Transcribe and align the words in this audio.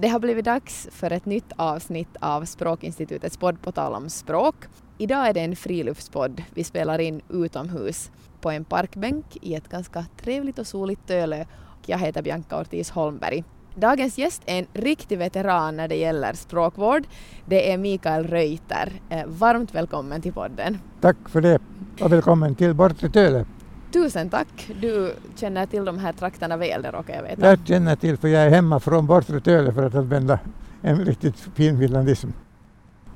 Det 0.00 0.08
har 0.08 0.18
blivit 0.20 0.44
dags 0.44 0.88
för 0.92 1.10
ett 1.10 1.26
nytt 1.26 1.52
avsnitt 1.56 2.16
av 2.20 2.44
Språkinstitutets 2.44 3.36
podd 3.36 3.62
På 3.62 3.72
tal 3.72 3.94
om 3.94 4.10
språk. 4.10 4.54
Idag 4.98 5.28
är 5.28 5.32
det 5.32 5.40
en 5.40 5.56
friluftspodd. 5.56 6.42
Vi 6.54 6.64
spelar 6.64 6.98
in 6.98 7.20
utomhus 7.28 8.10
på 8.40 8.50
en 8.50 8.64
parkbänk 8.64 9.24
i 9.42 9.54
ett 9.54 9.68
ganska 9.68 10.04
trevligt 10.22 10.58
och 10.58 10.66
soligt 10.66 11.06
Tölö. 11.06 11.44
Jag 11.86 11.98
heter 11.98 12.22
Bianca 12.22 12.60
Ortiz 12.60 12.90
Holmberg. 12.90 13.44
Dagens 13.74 14.18
gäst 14.18 14.42
är 14.46 14.58
en 14.58 14.66
riktig 14.72 15.18
veteran 15.18 15.76
när 15.76 15.88
det 15.88 15.96
gäller 15.96 16.32
språkvård. 16.32 17.02
Det 17.46 17.72
är 17.72 17.78
Mikael 17.78 18.26
Reuter. 18.26 18.92
Eh, 19.08 19.26
varmt 19.26 19.74
välkommen 19.74 20.22
till 20.22 20.32
podden. 20.32 20.78
Tack 21.00 21.16
för 21.28 21.40
det 21.40 21.58
och 22.00 22.12
välkommen 22.12 22.54
till 22.54 22.74
Bortre 22.74 23.08
Töle. 23.08 23.44
Tusen 23.92 24.30
tack. 24.30 24.70
Du 24.80 25.14
känner 25.36 25.66
till 25.66 25.84
de 25.84 25.98
här 25.98 26.12
trakterna 26.12 26.56
väl, 26.56 26.82
det 26.82 26.90
råkar 26.90 27.14
jag 27.14 27.22
veta. 27.22 27.46
Jag 27.46 27.58
känner 27.66 27.96
till 27.96 28.16
för 28.16 28.28
jag 28.28 28.42
är 28.42 28.50
hemma 28.50 28.80
från 28.80 29.06
Bortre 29.06 29.40
Tölö 29.40 29.72
för 29.72 29.82
att 29.82 29.94
använda 29.94 30.38
en 30.82 31.04
riktigt 31.04 31.36
fin 31.54 31.78
finlandism. 31.78 32.28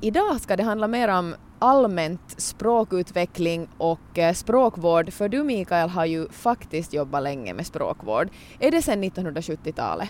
Idag 0.01 0.41
ska 0.41 0.55
det 0.55 0.63
handla 0.63 0.87
mer 0.87 1.07
om 1.07 1.35
allmänt 1.59 2.21
språkutveckling 2.37 3.67
och 3.77 4.19
eh, 4.19 4.33
språkvård, 4.33 5.13
för 5.13 5.29
du 5.29 5.43
Mikael 5.43 5.89
har 5.89 6.05
ju 6.05 6.29
faktiskt 6.29 6.93
jobbat 6.93 7.23
länge 7.23 7.53
med 7.53 7.65
språkvård. 7.65 8.27
Är 8.59 8.71
det 8.71 8.81
sedan 8.81 9.03
1970-talet? 9.03 10.09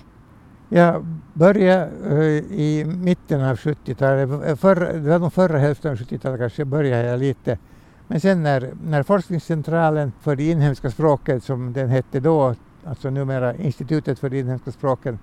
Jag 0.70 1.06
började 1.34 1.92
uh, 2.06 2.52
i 2.52 2.86
mitten 2.86 3.42
av 3.42 3.56
70-talet, 3.56 4.60
för, 4.60 4.76
det 4.76 5.10
var 5.10 5.20
nog 5.20 5.34
förra 5.34 5.58
hälften 5.58 5.92
av 5.92 5.98
70-talet 5.98 6.40
kanske 6.40 6.66
började 6.66 7.08
jag 7.08 7.20
lite. 7.20 7.58
Men 8.08 8.20
sen 8.20 8.44
när, 8.44 8.74
när 8.84 9.04
Forskningscentralen 9.04 10.12
för 10.22 10.36
de 10.36 10.52
inhemska 10.52 10.92
språken, 10.92 11.42
som 11.42 11.74
den 11.74 11.90
hette 11.90 12.20
då, 12.20 12.56
alltså 12.86 13.10
numera 13.10 13.56
Institutet 13.56 14.20
för 14.20 14.30
de 14.30 14.40
inhemska 14.40 14.72
språken, 14.72 15.20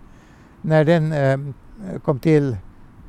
när 0.63 0.85
den 0.85 1.13
uh, 1.13 1.55
kom 2.05 2.19
till 2.19 2.57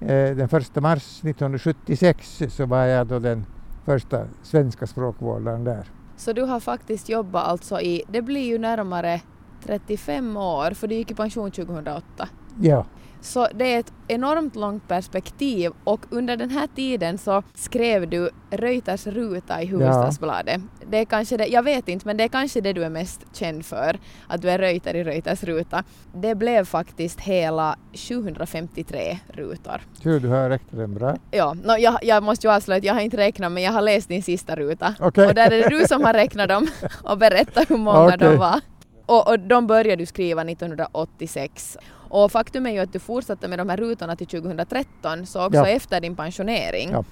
Eh, 0.02 0.36
den 0.36 0.50
1 0.52 0.76
mars 0.76 1.20
1976 1.24 2.42
så 2.50 2.66
var 2.66 2.86
jag 2.86 3.08
då 3.08 3.20
den 3.20 3.46
första 3.86 4.26
svenska 4.44 4.88
språkvårdaren 4.88 5.64
där. 5.64 5.86
Så 6.18 6.34
du 6.34 6.42
har 6.42 6.60
faktiskt 6.60 7.10
jobbat 7.10 7.48
alltså 7.48 7.82
i, 7.82 8.04
det 8.12 8.22
blir 8.22 8.46
ju 8.46 8.58
närmare 8.58 9.22
35 9.64 10.38
år, 10.38 10.72
för 10.72 10.88
du 10.88 10.96
gick 10.96 11.12
i 11.12 11.16
pension 11.16 11.52
2008. 11.52 12.30
Ja. 12.62 12.86
Så 13.22 13.48
det 13.54 13.74
är 13.74 13.80
ett 13.80 13.94
enormt 14.08 14.56
långt 14.56 14.88
perspektiv 14.88 15.72
och 15.84 16.06
under 16.10 16.38
den 16.38 16.50
här 16.50 16.68
tiden 16.76 17.18
så 17.18 17.44
skrev 17.54 18.10
du 18.10 18.30
Reuters 18.50 19.08
ruta 19.08 19.62
i 19.62 19.66
Hufvudstadsbladet. 19.66 20.62
Ja. 20.80 20.86
Det 20.90 20.98
är 20.98 21.06
kanske 21.06 21.38
det, 21.38 21.48
jag 21.48 21.64
vet 21.64 21.88
inte, 21.88 22.08
men 22.08 22.18
det 22.18 22.24
är 22.24 22.28
kanske 22.28 22.62
det 22.62 22.74
du 22.74 22.84
är 22.84 22.90
mest 22.90 23.22
känd 23.34 23.66
för, 23.66 24.00
att 24.28 24.42
du 24.42 24.50
är 24.50 24.58
Reuter 24.60 24.96
i 24.96 25.04
Reuters 25.04 25.44
ruta. 25.44 25.84
Det 26.14 26.36
blev 26.36 26.66
faktiskt 26.66 27.20
hela 27.20 27.76
753 27.94 29.20
rutor. 29.28 29.82
Hur 30.04 30.20
du 30.20 30.28
har 30.28 30.50
räknat 30.50 30.80
den 30.80 30.94
bra. 30.94 31.16
Ja, 31.32 31.54
no, 31.54 31.78
jag, 31.78 32.00
jag 32.02 32.24
måste 32.24 32.48
ju 32.48 32.54
avslöja 32.54 32.78
att 32.78 32.84
jag 32.84 32.94
har 32.94 33.02
inte 33.02 33.18
räknat 33.18 33.52
men 33.52 33.64
jag 33.64 33.72
har 33.72 33.82
läst 33.82 34.08
din 34.08 34.24
sista 34.24 34.56
ruta. 34.56 34.96
Okay. 35.00 35.28
Och 35.28 35.34
där 35.34 35.52
är 35.52 35.64
det 35.64 35.70
du 35.70 35.88
som 35.88 36.04
har 36.04 36.14
räknat 36.14 36.50
dem 36.50 36.68
och 37.04 37.18
berättat 37.18 37.70
hur 37.70 37.78
många 37.78 38.06
okay. 38.06 38.18
de 38.18 38.38
var. 38.38 38.62
Och, 39.06 39.28
och 39.28 39.40
de 39.40 39.68
började 39.68 40.02
du 40.02 40.06
skriva 40.06 40.42
1986. 40.42 41.78
Och 42.12 42.32
faktum 42.32 42.66
är 42.66 42.72
ju 42.72 42.80
att 42.80 42.94
du 42.94 43.00
fortsatte 43.00 43.48
med 43.48 43.60
de 43.60 43.70
här 43.70 43.78
rutorna 43.78 44.16
till 44.16 44.28
2013, 44.28 45.26
så 45.26 45.46
också 45.46 45.58
ja. 45.58 45.68
efter 45.68 46.02
din 46.02 46.16
pensionering. 46.16 46.90
Ja. 46.92 47.04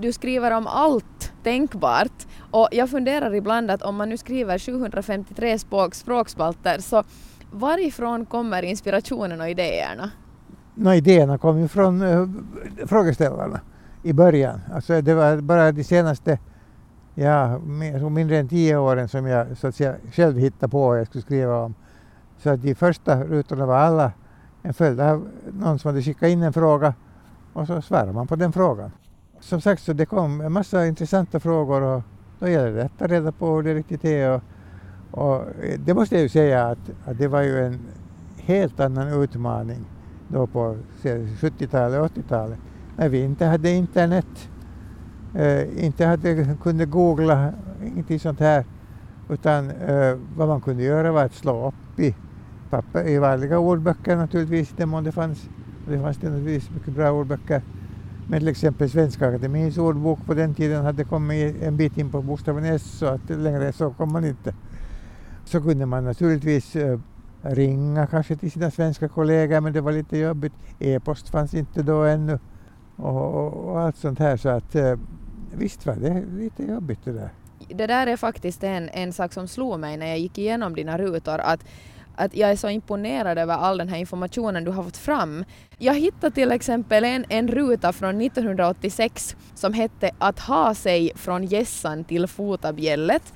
Du 0.00 0.12
skriver 0.12 0.50
om 0.50 0.66
allt 0.66 1.32
tänkbart 1.42 2.26
och 2.50 2.68
jag 2.72 2.90
funderar 2.90 3.34
ibland 3.34 3.70
att 3.70 3.82
om 3.82 3.96
man 3.96 4.08
nu 4.08 4.16
skriver 4.16 4.58
753 4.58 5.58
språk, 5.58 5.94
språkspalter 5.94 6.78
så 6.78 7.04
varifrån 7.50 8.26
kommer 8.26 8.62
inspirationen 8.62 9.40
och 9.40 9.50
idéerna? 9.50 10.10
No, 10.74 10.92
idéerna 10.92 11.38
kom 11.38 11.60
ju 11.60 11.68
från 11.68 12.02
uh, 12.02 12.28
frågeställarna 12.86 13.60
i 14.02 14.12
början. 14.12 14.60
Alltså 14.74 15.00
det 15.00 15.14
var 15.14 15.36
bara 15.36 15.72
de 15.72 15.84
senaste 15.84 16.38
ja, 17.14 17.58
mindre 18.10 18.38
än 18.38 18.48
tio 18.48 18.76
åren 18.76 19.08
som 19.08 19.26
jag 19.26 19.56
så 19.56 19.66
att 19.66 19.74
säga, 19.74 19.94
själv 20.12 20.38
hittade 20.38 20.70
på 20.70 20.88
vad 20.88 21.00
jag 21.00 21.06
skulle 21.06 21.22
skriva 21.22 21.56
om. 21.62 21.74
Så 22.38 22.50
att 22.50 22.62
de 22.62 22.74
första 22.74 23.24
rutorna 23.24 23.66
var 23.66 23.76
alla 23.76 24.12
en 24.66 24.74
följd 24.74 25.00
av 25.00 25.28
någon 25.52 25.78
som 25.78 25.88
hade 25.88 26.02
skickat 26.02 26.28
in 26.28 26.42
en 26.42 26.52
fråga 26.52 26.94
och 27.52 27.66
så 27.66 27.82
svarade 27.82 28.12
man 28.12 28.26
på 28.26 28.36
den 28.36 28.52
frågan. 28.52 28.90
Som 29.40 29.60
sagt 29.60 29.82
så 29.82 29.92
det 29.92 30.06
kom 30.06 30.40
en 30.40 30.52
massa 30.52 30.86
intressanta 30.86 31.40
frågor 31.40 31.82
och 31.82 32.02
då 32.38 32.48
gäller 32.48 32.72
det 32.72 32.84
att 32.84 32.98
ta 32.98 33.06
reda 33.06 33.32
på 33.32 33.56
hur 33.56 33.62
det 33.62 33.74
riktigt 33.74 34.04
är. 34.04 34.30
Och, 34.30 34.42
och 35.10 35.34
eh, 35.34 35.80
det 35.84 35.94
måste 35.94 36.14
jag 36.14 36.22
ju 36.22 36.28
säga 36.28 36.66
att, 36.66 36.78
att 37.04 37.18
det 37.18 37.28
var 37.28 37.42
ju 37.42 37.66
en 37.66 37.80
helt 38.36 38.80
annan 38.80 39.22
utmaning 39.22 39.84
då 40.28 40.46
på 40.46 40.76
70-talet 41.02 42.00
och 42.00 42.06
80-talet 42.06 42.58
när 42.96 43.08
vi 43.08 43.22
inte 43.22 43.44
hade 43.44 43.70
internet, 43.70 44.48
eh, 45.34 45.84
inte 45.84 46.06
hade, 46.06 46.56
kunde 46.62 46.86
googla, 46.86 47.52
ingenting 47.86 48.20
sånt 48.20 48.40
här. 48.40 48.64
Utan 49.28 49.70
eh, 49.70 50.18
vad 50.36 50.48
man 50.48 50.60
kunde 50.60 50.82
göra 50.82 51.12
var 51.12 51.24
att 51.24 51.34
slå 51.34 51.68
upp 51.68 52.00
i 52.00 52.14
papper, 52.70 53.08
i 53.08 53.18
vanliga 53.18 53.58
ordböcker 53.58 54.16
naturligtvis, 54.16 54.72
i 54.72 54.74
den 54.76 54.88
mån 54.88 55.04
det 55.04 55.12
fanns. 55.12 55.48
Det 55.88 55.98
fanns 55.98 56.16
det 56.16 56.30
naturligtvis 56.30 56.70
mycket 56.70 56.94
bra 56.94 57.10
ordböcker. 57.10 57.62
Men 58.28 58.40
till 58.40 58.48
exempel 58.48 58.90
Svenska 58.90 59.28
Akademiens 59.28 59.78
ordbok 59.78 60.18
på 60.26 60.34
den 60.34 60.54
tiden 60.54 60.84
hade 60.84 61.04
kommit 61.04 61.62
en 61.62 61.76
bit 61.76 61.98
in 61.98 62.10
på 62.10 62.22
bokstaven 62.22 62.64
S 62.64 62.98
så 62.98 63.06
att 63.06 63.30
längre 63.30 63.72
så 63.72 63.90
kom 63.90 64.12
man 64.12 64.24
inte. 64.24 64.54
Så 65.44 65.62
kunde 65.62 65.86
man 65.86 66.04
naturligtvis 66.04 66.76
eh, 66.76 66.98
ringa 67.42 68.06
kanske 68.06 68.36
till 68.36 68.50
sina 68.50 68.70
svenska 68.70 69.08
kollegor 69.08 69.60
men 69.60 69.72
det 69.72 69.80
var 69.80 69.92
lite 69.92 70.18
jobbigt. 70.18 70.52
E-post 70.78 71.28
fanns 71.28 71.54
inte 71.54 71.82
då 71.82 72.04
ännu 72.04 72.38
och, 72.96 73.34
och, 73.34 73.52
och 73.54 73.80
allt 73.80 73.96
sånt 73.96 74.18
här 74.18 74.36
så 74.36 74.48
att 74.48 74.74
eh, 74.74 74.94
visst 75.52 75.86
var 75.86 75.96
det 75.96 76.24
lite 76.36 76.62
jobbigt 76.62 77.00
det 77.04 77.12
där. 77.12 77.30
Det 77.68 77.86
där 77.86 78.06
är 78.06 78.16
faktiskt 78.16 78.64
en, 78.64 78.88
en 78.88 79.12
sak 79.12 79.32
som 79.32 79.48
slog 79.48 79.80
mig 79.80 79.96
när 79.96 80.06
jag 80.06 80.18
gick 80.18 80.38
igenom 80.38 80.74
dina 80.74 80.98
rutor 80.98 81.38
att 81.38 81.64
att 82.16 82.36
jag 82.36 82.50
är 82.50 82.56
så 82.56 82.68
imponerad 82.68 83.38
över 83.38 83.54
all 83.54 83.78
den 83.78 83.88
här 83.88 83.98
informationen 83.98 84.64
du 84.64 84.70
har 84.70 84.82
fått 84.82 84.96
fram. 84.96 85.44
Jag 85.78 85.94
hittade 85.94 86.34
till 86.34 86.52
exempel 86.52 87.04
en, 87.04 87.24
en 87.28 87.48
ruta 87.48 87.92
från 87.92 88.20
1986 88.20 89.36
som 89.54 89.72
hette 89.72 90.10
Att 90.18 90.38
ha 90.38 90.74
sig 90.74 91.12
från 91.14 91.44
gässan 91.44 92.04
till 92.04 92.26
fotabjället. 92.26 93.32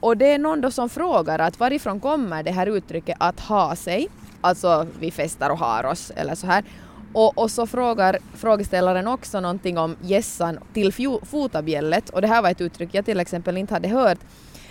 Och 0.00 0.16
det 0.16 0.26
är 0.26 0.38
någon 0.38 0.60
då 0.60 0.70
som 0.70 0.88
frågar 0.88 1.38
att 1.38 1.60
varifrån 1.60 2.00
kommer 2.00 2.42
det 2.42 2.50
här 2.50 2.66
uttrycket 2.66 3.16
att 3.20 3.40
ha 3.40 3.76
sig? 3.76 4.08
Alltså 4.40 4.86
vi 5.00 5.10
festar 5.10 5.50
och 5.50 5.58
har 5.58 5.84
oss 5.84 6.12
eller 6.16 6.34
så 6.34 6.46
här. 6.46 6.64
Och, 7.12 7.38
och, 7.38 7.50
så 7.50 7.66
frågar 7.66 8.18
frågeställaren 8.34 9.08
också 9.08 9.40
någonting 9.40 9.78
om 9.78 9.96
gässan 10.00 10.58
till 10.72 10.92
fotabjället 11.22 12.10
och 12.10 12.20
det 12.20 12.28
här 12.28 12.42
var 12.42 12.50
ett 12.50 12.60
uttryck 12.60 12.90
jag 12.92 13.04
till 13.04 13.20
exempel 13.20 13.56
inte 13.56 13.74
hade 13.74 13.88
hört. 13.88 14.18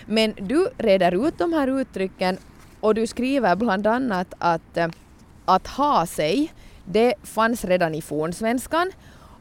Men 0.06 0.34
du 0.36 0.68
reder 0.78 1.28
ut 1.28 1.38
de 1.38 1.52
här 1.52 1.80
uttrycken 1.80 2.38
och 2.80 2.94
du 2.94 3.06
skriver 3.06 3.56
bland 3.56 3.86
annat 3.86 4.34
att 4.38 4.76
eh, 4.76 4.88
att 5.44 5.66
ha 5.66 6.06
sig, 6.06 6.52
det 6.84 7.14
fanns 7.22 7.64
redan 7.64 7.94
i 7.94 8.02
fornsvenskan. 8.02 8.90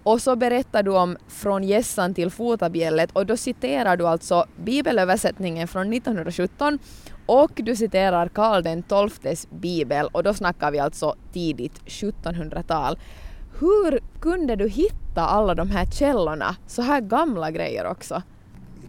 Och 0.04 0.22
så 0.22 0.36
berättar 0.36 0.84
du 0.84 0.92
om 0.92 1.18
från 1.28 1.64
gässan 1.64 2.14
till 2.14 2.30
fotabjället. 2.30 3.12
Och 3.12 3.26
då 3.26 3.38
citerar 3.38 3.98
du 3.98 4.08
alltså 4.08 4.46
bibelöversättningen 4.64 5.68
från 5.68 5.94
1917 5.94 6.80
och 7.26 7.52
du 7.56 7.76
citerar 7.76 8.28
Karl 8.28 8.64
den 8.64 8.84
XIIs 8.84 9.48
bibel. 9.50 10.08
Och 10.12 10.24
då 10.24 10.34
snackar 10.34 10.72
vi 10.72 10.80
alltså 10.80 11.16
tidigt 11.34 11.82
1700-tal. 11.86 13.00
Hur 13.60 14.00
kunde 14.20 14.56
du 14.56 14.70
hitta 14.70 15.22
alla 15.22 15.56
de 15.56 15.70
här 15.70 15.86
källorna, 15.86 16.56
så 16.68 16.82
här 16.82 17.02
gamla 17.02 17.52
grejer 17.52 17.86
också? 17.86 18.22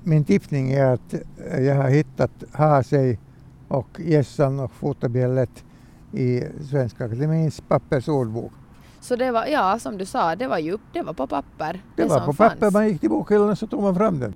Min 0.03 0.25
tippning 0.25 0.73
är 0.73 0.85
att 0.85 1.15
eh, 1.15 1.61
jag 1.61 1.75
har 1.75 1.89
hittat 1.89 2.31
ha 2.53 2.83
sig 2.83 3.19
och 3.71 4.01
gässan 4.01 4.61
och 4.61 4.73
fotabjället 4.73 5.65
i 6.13 6.43
Svenska 6.71 7.05
Akademins 7.05 7.61
pappersordbok. 7.61 8.53
Så 9.01 9.17
det 9.17 9.31
var, 9.31 9.47
ja 9.47 9.79
som 9.79 9.99
du 9.99 10.07
sa, 10.07 10.37
det 10.37 10.47
var 10.47 10.59
ju 10.59 10.79
det 10.93 11.03
var 11.03 11.13
på 11.13 11.27
papper. 11.27 11.83
Det, 11.97 12.03
det 12.03 12.09
var 12.09 12.21
på 12.21 12.33
fanns. 12.33 12.53
papper, 12.53 12.71
man 12.71 12.89
gick 12.89 13.01
till 13.01 13.11
bokhyllan 13.11 13.49
och 13.49 13.59
så 13.59 13.67
tog 13.67 13.83
man 13.83 13.95
fram 13.95 14.21
den. 14.21 14.35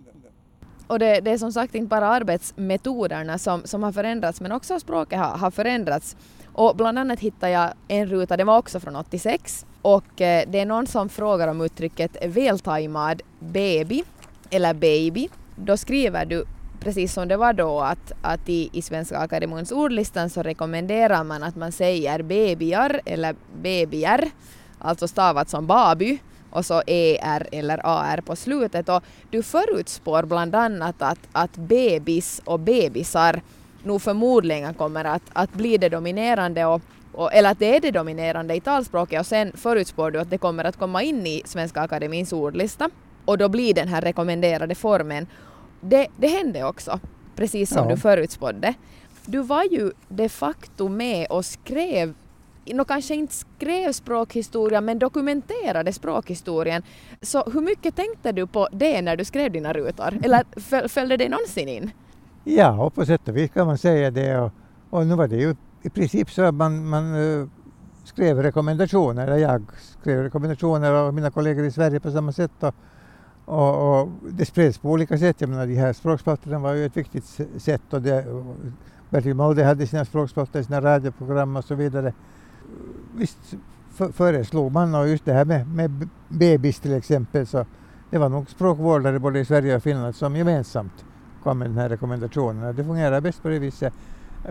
Och 0.86 0.98
det, 0.98 1.20
det, 1.20 1.30
är 1.30 1.38
som 1.38 1.52
sagt 1.52 1.74
inte 1.74 1.88
bara 1.88 2.08
arbetsmetoderna 2.08 3.38
som, 3.38 3.62
som 3.64 3.82
har 3.82 3.92
förändrats 3.92 4.40
men 4.40 4.52
också 4.52 4.80
språket 4.80 5.18
har, 5.18 5.38
har 5.38 5.50
förändrats. 5.50 6.16
Och 6.52 6.76
bland 6.76 6.98
annat 6.98 7.20
hittade 7.20 7.52
jag 7.52 7.72
en 7.88 8.06
ruta, 8.06 8.36
den 8.36 8.46
var 8.46 8.58
också 8.58 8.80
från 8.80 8.96
86 8.96 9.66
och 9.82 10.20
eh, 10.20 10.44
det 10.48 10.60
är 10.60 10.66
någon 10.66 10.86
som 10.86 11.08
frågar 11.08 11.48
om 11.48 11.60
uttrycket 11.60 12.16
vältajmad 12.26 13.22
baby 13.38 14.02
eller 14.50 14.74
baby. 14.74 15.28
Då 15.56 15.76
skriver 15.76 16.24
du 16.24 16.44
precis 16.84 17.12
som 17.12 17.28
det 17.28 17.36
var 17.36 17.52
då 17.52 17.80
att, 17.80 18.12
att 18.22 18.48
i, 18.48 18.70
i 18.72 18.82
Svenska 18.82 19.18
Akademins 19.18 19.72
ordlistan 19.72 20.30
så 20.30 20.42
rekommenderar 20.42 21.24
man 21.24 21.42
att 21.42 21.56
man 21.56 21.72
säger 21.72 22.22
bebiar 22.22 23.00
eller 23.04 23.34
bebier, 23.62 24.30
alltså 24.78 25.08
stavat 25.08 25.48
som 25.48 25.66
baby 25.66 26.18
och 26.50 26.66
så 26.66 26.82
er 26.86 27.48
eller 27.52 27.86
ar 27.86 28.20
på 28.20 28.36
slutet 28.36 28.88
och 28.88 29.02
du 29.30 29.42
förutspår 29.42 30.22
bland 30.22 30.54
annat 30.54 31.02
att, 31.02 31.18
att 31.32 31.56
bebis 31.56 32.42
och 32.44 32.60
bebisar 32.60 33.42
nog 33.82 34.02
förmodligen 34.02 34.74
kommer 34.74 35.04
att, 35.04 35.22
att 35.32 35.52
bli 35.52 35.76
det 35.76 35.88
dominerande 35.88 36.64
och 36.64 36.82
och, 37.16 37.34
eller 37.34 37.50
att 37.50 37.58
det 37.58 37.76
är 37.76 37.80
det 37.80 37.90
dominerande 37.90 38.54
i 38.54 38.60
talspråket 38.60 39.20
och 39.20 39.26
sen 39.26 39.52
förutspår 39.56 40.10
du 40.10 40.20
att 40.20 40.30
det 40.30 40.38
kommer 40.38 40.64
att 40.64 40.76
komma 40.76 41.02
in 41.02 41.26
i 41.26 41.42
Svenska 41.44 41.80
Akademins 41.80 42.32
ordlista 42.32 42.90
och 43.24 43.38
då 43.38 43.48
blir 43.48 43.74
den 43.74 43.88
här 43.88 44.00
rekommenderade 44.00 44.74
formen. 44.74 45.26
Det, 45.84 46.06
det 46.16 46.26
hände 46.26 46.64
också, 46.64 47.00
precis 47.36 47.70
som 47.70 47.88
ja. 47.88 47.94
du 47.94 48.00
förutspådde. 48.00 48.74
Du 49.26 49.38
var 49.38 49.64
ju 49.64 49.92
de 50.08 50.28
facto 50.28 50.88
med 50.88 51.26
och 51.30 51.44
skrev 51.44 52.14
no, 52.72 52.84
kanske 52.84 53.14
inte 53.14 53.34
skrev 53.34 53.92
språkhistoria 53.92 54.80
men 54.80 54.98
dokumenterade 54.98 55.92
språkhistorien. 55.92 56.82
Så 57.22 57.42
hur 57.50 57.60
mycket 57.60 57.96
tänkte 57.96 58.32
du 58.32 58.46
på 58.46 58.68
det 58.72 59.02
när 59.02 59.16
du 59.16 59.24
skrev 59.24 59.52
dina 59.52 59.72
rutor? 59.72 60.18
Eller 60.22 60.88
följde 60.88 61.16
det 61.16 61.28
någonsin 61.28 61.68
in? 61.68 61.90
Ja, 62.44 62.90
på 62.90 63.06
sätt 63.06 63.28
och 63.28 63.36
vis 63.36 63.50
kan 63.50 63.66
man 63.66 63.78
säga 63.78 64.10
det. 64.10 64.38
Och, 64.38 64.52
och 64.90 65.06
nu 65.06 65.14
var 65.14 65.28
det 65.28 65.36
ju 65.36 65.56
i 65.82 65.90
princip 65.90 66.30
så 66.30 66.42
att 66.42 66.54
man, 66.54 66.88
man 66.88 67.14
uh, 67.14 67.48
skrev 68.04 68.42
rekommendationer, 68.42 69.26
eller 69.26 69.36
jag 69.36 69.62
skrev 70.00 70.22
rekommendationer 70.22 70.92
och 70.92 71.14
mina 71.14 71.30
kollegor 71.30 71.64
i 71.64 71.70
Sverige 71.70 72.00
på 72.00 72.10
samma 72.10 72.32
sätt. 72.32 72.52
Och, 72.60 72.74
och, 73.44 74.00
och 74.00 74.08
det 74.30 74.44
spreds 74.44 74.78
på 74.78 74.90
olika 74.90 75.18
sätt. 75.18 75.40
Jag 75.40 75.50
menar, 75.50 75.66
de 75.66 75.74
här 75.74 75.92
språkspalterna 75.92 76.58
var 76.58 76.72
ju 76.72 76.86
ett 76.86 76.96
viktigt 76.96 77.40
sätt 77.56 77.82
och 77.90 78.02
det, 78.02 78.26
Bertil 79.10 79.34
Molde 79.34 79.64
hade 79.64 79.86
sina 79.86 80.04
språkspalter, 80.04 80.62
sina 80.62 80.80
radioprogram 80.80 81.56
och 81.56 81.64
så 81.64 81.74
vidare. 81.74 82.12
Visst 83.14 83.54
föreslog 84.12 84.72
man 84.72 84.94
och 84.94 85.08
just 85.08 85.24
det 85.24 85.32
här 85.32 85.44
med, 85.44 85.68
med 85.68 86.08
bebis 86.28 86.80
till 86.80 86.92
exempel 86.92 87.46
så 87.46 87.66
det 88.10 88.18
var 88.18 88.28
nog 88.28 88.50
språkvårdare 88.50 89.18
både 89.18 89.40
i 89.40 89.44
Sverige 89.44 89.76
och 89.76 89.82
Finland 89.82 90.14
som 90.14 90.36
gemensamt 90.36 91.04
kom 91.42 91.58
med 91.58 91.70
den 91.70 91.78
här 91.78 91.88
rekommendationen. 91.88 92.76
Det 92.76 92.84
fungerar 92.84 93.20
bäst 93.20 93.42
på 93.42 93.48
det 93.48 93.58
viset. 93.58 93.92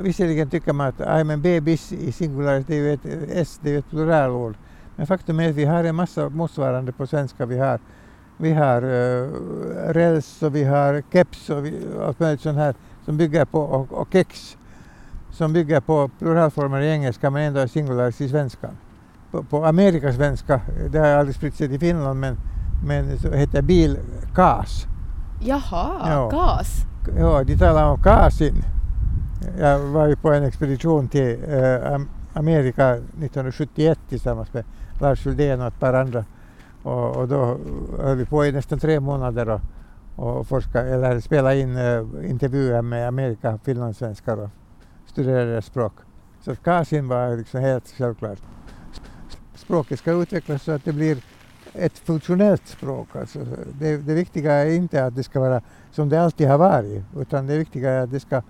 Visserligen 0.01 0.49
tycker 0.49 0.73
man 0.73 0.87
att 0.87 1.01
aj, 1.01 1.23
men 1.23 1.41
bebis 1.41 1.91
i 1.91 2.11
singular, 2.11 2.63
det 2.67 2.75
är 2.75 2.79
ju 2.79 2.93
ett 2.93 3.05
S, 3.29 3.59
det 3.63 3.75
är 3.75 3.79
ett 3.79 3.89
pluralord. 3.89 4.55
Men 4.95 5.07
faktum 5.07 5.39
är 5.39 5.49
att 5.49 5.55
vi 5.55 5.65
har 5.65 5.83
en 5.83 5.95
massa 5.95 6.29
motsvarande 6.29 6.91
på 6.91 7.07
svenska. 7.07 7.45
Vi 7.45 7.57
har, 7.57 7.79
vi 8.37 8.53
har 8.53 8.83
uh, 8.83 9.29
räls 9.89 10.43
och 10.43 10.55
vi 10.55 10.63
har 10.63 11.03
keps 11.11 11.49
och 11.49 11.65
vi, 11.65 11.87
allt 12.05 12.19
möjligt 12.19 12.41
sånt 12.41 12.57
här 12.57 12.75
som 13.05 13.17
bygger 13.17 13.45
på, 13.45 13.59
och, 13.59 13.91
och 13.91 14.07
kex 14.11 14.57
som 15.31 15.53
bygger 15.53 15.79
på 15.79 16.09
pluralformer 16.19 16.81
i 16.81 16.89
engelska 16.89 17.29
men 17.29 17.41
ändå 17.41 17.59
är 17.59 17.67
singularis 17.67 18.21
i 18.21 18.29
svenska. 18.29 18.69
På, 19.31 19.43
på 19.43 19.65
amerikasvenska, 19.65 20.61
det 20.91 20.99
har 20.99 21.07
aldrig 21.07 21.35
spritt 21.35 21.55
sig 21.55 21.69
till 21.69 21.79
Finland 21.79 22.19
men, 22.19 22.37
men 22.85 23.17
så 23.17 23.31
heter 23.31 23.61
bil 23.61 23.99
KAS. 24.35 24.85
Jaha, 25.41 26.09
ja. 26.11 26.29
KAS? 26.29 26.85
Ja, 27.17 27.43
de 27.43 27.57
talar 27.57 27.91
om 27.91 28.03
KASin. 28.03 28.63
Jag 29.59 29.79
var 29.79 30.07
ju 30.07 30.15
på 30.15 30.33
en 30.33 30.43
expedition 30.43 31.07
till 31.07 31.37
äh, 31.49 32.01
Amerika 32.33 32.93
1971 32.93 33.99
tillsammans 34.09 34.53
med 34.53 34.63
Lars 34.99 35.23
Schuldén 35.23 35.61
och 35.61 35.67
ett 35.67 35.79
par 35.79 35.93
andra. 35.93 36.25
Och, 36.83 37.15
och 37.15 37.27
då 37.27 37.57
höll 37.99 38.17
vi 38.17 38.25
på 38.25 38.45
i 38.45 38.51
nästan 38.51 38.79
tre 38.79 38.99
månader 38.99 39.49
och, 39.49 39.61
och 40.15 40.47
forska, 40.47 40.81
eller 40.81 41.19
spela 41.19 41.55
in 41.55 41.77
äh, 41.77 42.29
intervjuer 42.29 42.81
med 42.81 43.07
Amerika, 43.07 43.59
finlandssvenskar 43.63 44.37
och 44.37 44.49
studera 45.05 45.45
deras 45.45 45.65
språk. 45.65 45.93
Så 46.41 46.55
Kasin 46.55 47.07
var 47.07 47.37
liksom 47.37 47.61
helt 47.61 47.87
självklart. 47.87 48.39
Språket 49.55 49.99
ska 49.99 50.11
utvecklas 50.11 50.63
så 50.63 50.71
att 50.71 50.85
det 50.85 50.93
blir 50.93 51.17
ett 51.73 51.97
funktionellt 51.99 52.67
språk. 52.67 53.15
Alltså 53.15 53.39
det, 53.79 53.97
det 53.97 54.13
viktiga 54.13 54.53
är 54.53 54.69
inte 54.69 55.05
att 55.05 55.15
det 55.15 55.23
ska 55.23 55.39
vara 55.39 55.61
som 55.91 56.09
det 56.09 56.21
alltid 56.21 56.47
har 56.47 56.57
varit, 56.57 57.03
utan 57.17 57.47
det 57.47 57.57
viktiga 57.57 57.91
är 57.91 57.99
att 57.99 58.11
det 58.11 58.19
ska 58.19 58.41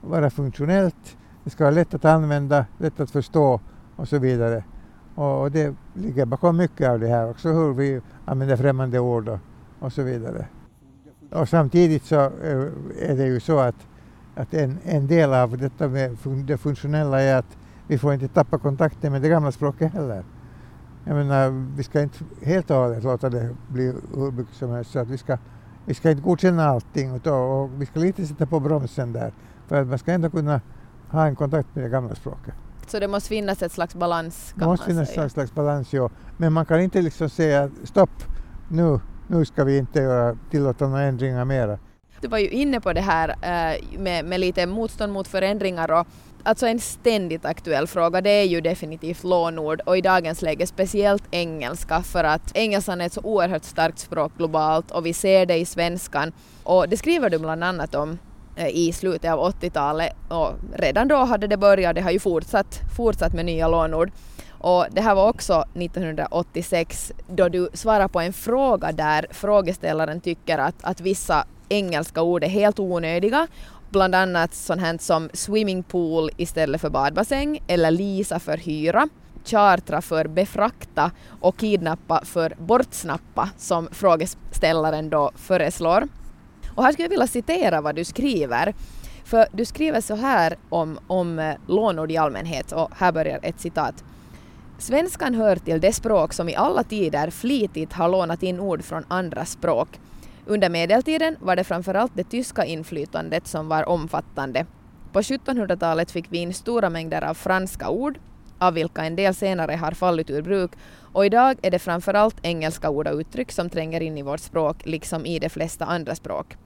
vara 0.00 0.30
funktionellt, 0.30 1.16
det 1.44 1.50
ska 1.50 1.64
vara 1.64 1.74
lätt 1.74 1.94
att 1.94 2.04
använda, 2.04 2.66
lätt 2.78 3.00
att 3.00 3.10
förstå 3.10 3.60
och 3.96 4.08
så 4.08 4.18
vidare. 4.18 4.64
Och, 5.22 5.50
det 5.50 5.74
ligger 5.94 6.26
bakom 6.26 6.56
mycket 6.56 6.88
av 6.88 7.00
det 7.00 7.08
här 7.08 7.30
också, 7.30 7.48
hur 7.48 7.74
vi 7.74 8.00
använder 8.24 8.56
främmande 8.56 8.98
ord 8.98 9.28
och, 9.28 9.38
och 9.80 9.92
så 9.92 10.02
vidare. 10.02 10.46
Och 11.30 11.48
samtidigt 11.48 12.04
så 12.04 12.16
eh, 12.16 12.66
är 13.00 13.16
det 13.16 13.26
ju 13.26 13.40
så 13.40 13.58
att 13.58 13.86
att 14.34 14.54
en, 14.54 14.78
en 14.84 15.06
del 15.06 15.32
av 15.32 15.58
detta 15.58 15.88
med 15.88 16.16
det 16.46 16.58
funktionella 16.58 17.20
är 17.20 17.36
att 17.36 17.56
vi 17.86 17.98
får 17.98 18.14
inte 18.14 18.28
tappa 18.28 18.58
kontakten 18.58 19.12
med 19.12 19.22
det 19.22 19.28
gamla 19.28 19.52
språket 19.52 19.92
heller. 19.92 20.24
Jag 21.04 21.14
menar, 21.16 21.74
vi 21.76 21.82
ska 21.82 22.02
inte 22.02 22.18
helt 22.42 22.70
och 22.70 22.76
hållet 22.76 23.04
låta 23.04 23.28
det 23.30 23.56
bli 23.68 23.94
hur 24.14 24.30
mycket 24.30 24.54
som 24.54 24.70
helst. 24.70 24.90
Så 24.90 24.98
att 24.98 25.08
vi, 25.08 25.18
ska, 25.18 25.38
vi 25.86 25.94
ska 25.94 26.10
inte 26.10 26.22
godkänna 26.22 26.64
allting 26.64 27.12
och, 27.12 27.26
och 27.26 27.70
vi 27.76 27.86
ska 27.86 28.00
lite 28.00 28.26
sätta 28.26 28.46
på 28.46 28.60
bromsen 28.60 29.12
där. 29.12 29.32
För 29.66 29.82
att 29.82 29.88
man 29.88 29.98
ska 29.98 30.12
ändå 30.12 30.30
kunna 30.30 30.60
ha 31.08 31.26
en 31.26 31.36
kontakt 31.36 31.68
med 31.74 31.84
det 31.84 31.90
gamla 31.90 32.14
språket. 32.14 32.54
Så 32.92 32.98
det 32.98 33.08
måste 33.08 33.28
finnas 33.28 33.62
ett 33.62 33.72
slags 33.72 33.94
balans? 33.94 34.54
Det 34.56 34.64
måste 34.64 34.86
finnas 34.86 35.08
säga. 35.08 35.24
ett 35.24 35.32
slags 35.32 35.54
balans, 35.54 35.92
ja. 35.92 36.10
Men 36.36 36.52
man 36.52 36.66
kan 36.66 36.80
inte 36.80 37.02
liksom 37.02 37.30
säga 37.30 37.70
stopp, 37.84 38.10
nu, 38.68 39.00
nu 39.26 39.44
ska 39.44 39.64
vi 39.64 39.78
inte 39.78 40.00
göra, 40.00 40.36
tillåta 40.50 40.88
några 40.88 41.02
ändringar 41.02 41.44
mera. 41.44 41.78
Du 42.20 42.28
var 42.28 42.38
ju 42.38 42.48
inne 42.48 42.80
på 42.80 42.92
det 42.92 43.00
här 43.00 43.28
äh, 43.28 43.98
med, 43.98 44.24
med 44.24 44.40
lite 44.40 44.66
motstånd 44.66 45.12
mot 45.12 45.28
förändringar 45.28 45.90
och 45.90 46.06
alltså 46.42 46.66
en 46.66 46.80
ständigt 46.80 47.44
aktuell 47.44 47.86
fråga 47.86 48.20
det 48.20 48.30
är 48.30 48.44
ju 48.44 48.60
definitivt 48.60 49.24
lånord 49.24 49.80
och 49.86 49.98
i 49.98 50.00
dagens 50.00 50.42
läge 50.42 50.66
speciellt 50.66 51.24
engelska 51.30 52.02
för 52.02 52.24
att 52.24 52.56
engelskan 52.56 53.00
är 53.00 53.06
ett 53.06 53.12
så 53.12 53.20
oerhört 53.20 53.64
starkt 53.64 53.98
språk 53.98 54.32
globalt 54.36 54.90
och 54.90 55.06
vi 55.06 55.12
ser 55.12 55.46
det 55.46 55.56
i 55.56 55.64
svenskan 55.64 56.32
och 56.62 56.88
det 56.88 56.96
skriver 56.96 57.30
du 57.30 57.38
bland 57.38 57.64
annat 57.64 57.94
om 57.94 58.18
Eh, 58.56 58.68
i 58.68 58.92
slutet 58.92 59.32
av 59.32 59.52
80-talet 59.52 60.12
och 60.28 60.54
redan 60.74 61.08
då 61.08 61.16
hade 61.16 61.46
det 61.46 61.56
börjat, 61.56 61.94
det 61.94 62.00
har 62.00 62.10
ju 62.10 62.18
fortsatt, 62.18 62.80
fortsatt 62.96 63.32
med 63.32 63.44
nya 63.44 63.68
lånord. 63.68 64.10
Och 64.50 64.86
det 64.90 65.00
här 65.00 65.14
var 65.14 65.28
också 65.28 65.64
1986 65.74 67.12
då 67.28 67.48
du 67.48 67.68
svarade 67.74 68.08
på 68.08 68.20
en 68.20 68.32
fråga 68.32 68.92
där 68.92 69.26
frågeställaren 69.30 70.20
tycker 70.20 70.58
att, 70.58 70.74
att 70.82 71.00
vissa 71.00 71.44
engelska 71.68 72.22
ord 72.22 72.44
är 72.44 72.48
helt 72.48 72.78
onödiga. 72.78 73.46
Bland 73.90 74.14
annat 74.14 74.54
sånt 74.54 74.80
här 74.80 74.98
som 75.00 75.30
swimmingpool 75.32 76.30
istället 76.36 76.80
för 76.80 76.90
badbassäng 76.90 77.62
eller 77.68 77.90
Lisa 77.90 78.38
för 78.38 78.56
hyra 78.56 79.08
chartra 79.44 80.02
för 80.02 80.28
befrakta 80.28 81.10
och 81.40 81.56
kidnappa 81.56 82.24
för 82.24 82.54
bortsnappa 82.58 83.50
som 83.58 83.88
frågeställaren 83.92 85.10
då 85.10 85.30
föreslår. 85.36 86.08
Och 86.74 86.84
här 86.84 86.92
skulle 86.92 87.04
jag 87.04 87.10
vilja 87.10 87.26
citera 87.26 87.80
vad 87.80 87.94
du 87.94 88.04
skriver. 88.04 88.74
För 89.24 89.46
du 89.52 89.64
skriver 89.64 90.00
så 90.00 90.14
här 90.14 90.56
om, 90.68 90.98
om 91.06 91.38
eh, 91.38 91.54
lånord 91.66 92.10
i 92.10 92.16
allmänhet 92.16 92.72
och 92.72 92.90
här 92.96 93.12
börjar 93.12 93.40
ett 93.42 93.60
citat. 93.60 94.04
Svenskan 94.78 95.34
hör 95.34 95.56
till 95.56 95.80
det 95.80 95.92
språk 95.92 96.32
som 96.32 96.48
i 96.48 96.54
alla 96.54 96.84
tider 96.84 97.30
flitigt 97.30 97.92
har 97.92 98.08
lånat 98.08 98.42
in 98.42 98.60
ord 98.60 98.84
från 98.84 99.04
andra 99.08 99.44
språk 99.44 99.88
under 100.46 100.70
medeltiden 100.70 101.36
var 101.40 101.56
det 101.56 101.64
framförallt 101.64 102.12
det 102.14 102.24
tyska 102.24 102.64
inflytandet 102.64 103.46
som 103.46 103.68
var 103.68 103.88
omfattande. 103.88 104.66
På 105.12 105.20
1700-talet 105.20 106.10
fick 106.10 106.26
vi 106.28 106.38
in 106.38 106.54
stora 106.54 106.90
mängder 106.90 107.24
av 107.24 107.34
franska 107.34 107.88
ord, 107.88 108.18
av 108.62 108.74
vilka 108.74 109.04
en 109.04 109.16
del 109.16 109.34
senare 109.34 109.72
har 109.72 109.92
fallit 109.92 110.30
ur 110.30 110.42
bruk, 110.42 110.70
och 111.12 111.26
idag 111.26 111.56
är 111.62 111.70
det 111.70 111.78
framförallt 111.78 112.36
engelska 112.42 112.90
ord 112.90 113.08
och 113.08 113.18
uttryck 113.18 113.52
som 113.52 113.70
tränger 113.70 114.00
in 114.00 114.18
i 114.18 114.22
vårt 114.22 114.40
språk, 114.40 114.86
liksom 114.86 115.26
i 115.26 115.38
de 115.38 115.48
flesta 115.48 115.84
andra 115.84 116.14
språk. 116.14 116.56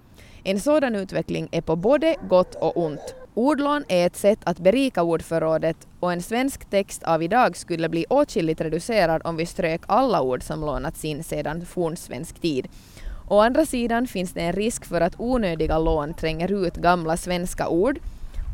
En 0.44 0.60
sådan 0.60 0.96
utveckling 0.96 1.48
är 1.52 1.60
på 1.60 1.76
både 1.76 2.16
gott 2.28 2.54
och 2.54 2.76
ont. 2.76 3.14
Ordlån 3.34 3.84
är 3.88 4.06
ett 4.06 4.16
sätt 4.16 4.38
att 4.44 4.58
berika 4.58 5.02
ordförrådet 5.02 5.76
och 6.00 6.12
en 6.12 6.22
svensk 6.22 6.70
text 6.70 7.02
av 7.02 7.22
idag 7.22 7.56
skulle 7.56 7.88
bli 7.88 8.06
åtskilligt 8.08 8.60
reducerad 8.60 9.22
om 9.24 9.36
vi 9.36 9.46
strök 9.46 9.80
alla 9.86 10.22
ord 10.22 10.42
som 10.42 10.60
lånats 10.60 11.04
in 11.04 11.24
sedan 11.24 11.66
fornsvensk 11.66 12.40
tid. 12.40 12.68
Å 13.28 13.40
andra 13.40 13.66
sidan 13.66 14.06
finns 14.06 14.32
det 14.32 14.40
en 14.40 14.52
risk 14.52 14.84
för 14.84 15.00
att 15.00 15.20
onödiga 15.20 15.78
lån 15.78 16.14
tränger 16.14 16.66
ut 16.66 16.76
gamla 16.76 17.16
svenska 17.16 17.68
ord 17.68 17.98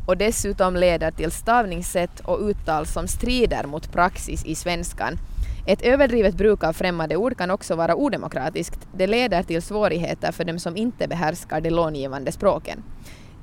och 0.05 0.17
dessutom 0.17 0.75
leder 0.75 1.11
till 1.11 1.31
stavningssätt 1.31 2.19
och 2.19 2.39
uttal 2.39 2.85
som 2.85 3.07
strider 3.07 3.63
mot 3.67 3.91
praxis 3.91 4.45
i 4.45 4.55
svenskan. 4.55 5.17
Ett 5.67 5.81
överdrivet 5.81 6.35
bruk 6.35 6.63
av 6.63 6.73
främmande 6.73 7.15
ord 7.15 7.37
kan 7.37 7.51
också 7.51 7.75
vara 7.75 7.95
odemokratiskt. 7.95 8.87
Det 8.97 9.07
leder 9.07 9.43
till 9.43 9.61
svårigheter 9.61 10.31
för 10.31 10.43
dem 10.43 10.59
som 10.59 10.77
inte 10.77 11.07
behärskar 11.07 11.61
de 11.61 11.69
långivande 11.69 12.31
språken. 12.31 12.83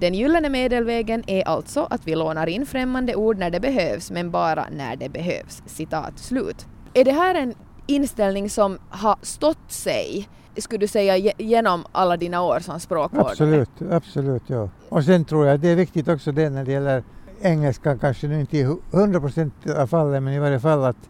Den 0.00 0.14
gyllene 0.14 0.49
medelvägen 0.49 1.25
är 1.26 1.49
alltså 1.49 1.87
att 1.90 2.07
vi 2.09 2.14
lånar 2.14 2.47
in 2.47 2.67
främmande 2.67 3.14
ord 3.14 3.38
när 3.38 3.50
det 3.50 3.61
behövs, 3.61 4.11
men 4.11 4.31
bara 4.31 4.67
när 4.73 4.97
det 4.97 5.09
behövs. 5.09 5.62
Citat 5.67 6.19
slut. 6.19 6.67
Är 6.95 7.05
det 7.05 7.12
här 7.12 7.35
en 7.35 7.55
inställning 7.87 8.50
som 8.50 8.79
har 8.90 9.19
stått 9.23 9.73
sig 9.73 10.29
skulle 10.57 10.78
du 10.78 10.88
säga 10.88 11.33
genom 11.38 11.85
alla 11.92 12.16
dina 12.16 12.42
år 12.42 12.61
som 12.61 12.80
språkvårdare? 12.80 13.30
Absolut, 13.30 13.71
absolut 13.90 14.42
ja. 14.47 14.69
Och 14.88 15.04
sen 15.04 15.25
tror 15.25 15.47
jag 15.47 15.61
det 15.61 15.69
är 15.69 15.76
viktigt 15.76 16.09
också 16.09 16.33
det 16.33 16.50
när 16.50 16.64
det 16.64 16.73
gäller 16.73 17.02
engelska, 17.40 17.99
kanske 17.99 18.28
nu 18.28 18.40
inte 18.40 18.59
i 18.59 18.76
hundra 18.90 19.21
procent 19.21 19.54
av 19.76 19.87
fallen, 19.87 20.25
men 20.25 20.35
i 20.35 20.38
varje 20.38 20.61
fall 20.61 20.85
att 20.85 21.09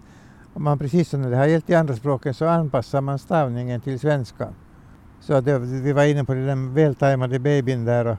man 0.54 0.78
precis 0.78 1.08
som 1.08 1.22
när 1.22 1.30
det 1.30 1.36
har 1.36 1.46
gällt 1.46 1.70
i 1.70 1.74
andra 1.74 1.96
språken 1.96 2.34
så 2.34 2.46
anpassar 2.46 3.00
man 3.00 3.18
stavningen 3.18 3.80
till 3.80 4.00
svenska. 4.00 4.48
Så 5.20 5.40
det, 5.40 5.58
vi 5.58 5.92
var 5.92 6.04
inne 6.04 6.24
på 6.24 6.34
den 6.34 6.74
vältajmade 6.74 7.38
babyn 7.38 7.84
där 7.84 8.06
och 8.06 8.16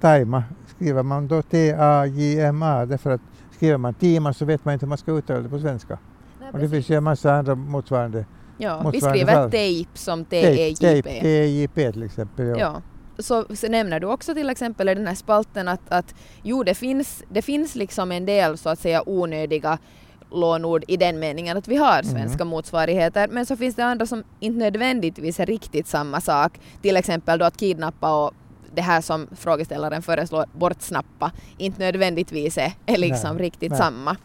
tajma 0.00 0.44
skriver 0.66 1.02
man 1.02 1.28
då 1.28 1.42
T-A-J-M-A 1.42 2.86
därför 2.86 3.10
att 3.10 3.20
skriver 3.52 3.78
man 3.78 3.94
Tima 3.94 4.32
så 4.32 4.44
vet 4.44 4.64
man 4.64 4.74
inte 4.74 4.86
hur 4.86 4.88
man 4.88 4.98
ska 4.98 5.12
uttala 5.12 5.40
det 5.40 5.48
på 5.48 5.58
svenska. 5.58 5.98
Nej, 6.40 6.50
Och 6.52 6.58
det 6.58 6.68
finns 6.68 6.88
ju 6.88 6.94
en 6.94 7.04
massa 7.04 7.34
andra 7.34 7.54
motsvarande. 7.54 8.24
Ja, 8.60 8.90
vi 8.90 9.00
skriver 9.00 9.32
fall. 9.32 9.50
tape 9.50 9.98
som 9.98 10.24
Tape, 10.24 10.40
T-E-J-P. 10.40 11.20
T-E-J-P 11.20 11.92
till 11.92 12.02
exempel. 12.02 12.46
Ja. 12.46 12.56
Ja. 12.58 12.82
Så, 13.18 13.44
så 13.56 13.68
nämner 13.68 14.00
du 14.00 14.06
också 14.06 14.34
till 14.34 14.50
exempel 14.50 14.88
i 14.88 14.94
den 14.94 15.06
här 15.06 15.14
spalten 15.14 15.68
att, 15.68 15.80
att 15.88 16.14
jo, 16.42 16.62
det 16.62 16.74
finns, 16.74 17.22
det 17.28 17.42
finns 17.42 17.74
liksom 17.74 18.12
en 18.12 18.26
del 18.26 18.58
så 18.58 18.68
att 18.68 18.78
säga 18.78 19.02
onödiga 19.06 19.78
lånord 20.32 20.84
i 20.88 20.96
den 20.96 21.18
meningen 21.18 21.56
att 21.56 21.68
vi 21.68 21.76
har 21.76 22.02
svenska 22.02 22.44
motsvarigheter, 22.44 23.28
men 23.28 23.46
så 23.46 23.56
finns 23.56 23.74
det 23.74 23.84
andra 23.84 24.06
som 24.06 24.24
inte 24.40 24.58
nödvändigtvis 24.58 25.40
är 25.40 25.46
riktigt 25.46 25.86
samma 25.86 26.20
sak. 26.20 26.60
Till 26.82 26.96
exempel 26.96 27.38
då 27.38 27.44
att 27.44 27.56
kidnappa 27.56 28.24
och 28.24 28.32
det 28.74 28.82
här 28.82 29.00
som 29.00 29.26
frågeställaren 29.36 30.02
föreslår, 30.02 30.44
bortsnappa, 30.52 31.32
inte 31.58 31.80
nödvändigtvis 31.80 32.58
är, 32.58 32.72
är 32.86 32.98
liksom 32.98 33.36
Nej, 33.36 33.44
riktigt 33.44 33.70
nej. 33.70 33.78
samma. 33.78 34.16